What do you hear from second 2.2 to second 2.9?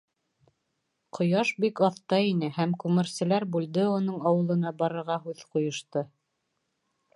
ине һәм